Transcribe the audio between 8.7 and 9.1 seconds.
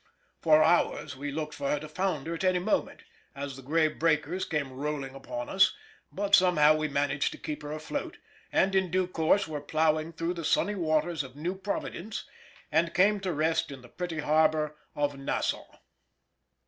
in due